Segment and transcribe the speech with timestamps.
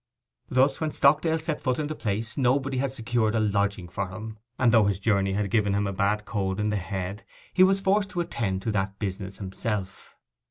[0.49, 4.39] Thus when Stockdale set foot in the place nobody had secured a lodging for him,
[4.57, 7.79] and though his journey had given him a bad cold in the head, he was
[7.81, 10.15] forced to attend to that business himself.